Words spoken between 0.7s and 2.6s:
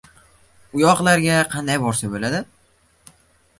U yoqlarga qanday borsa bo‘ladi?”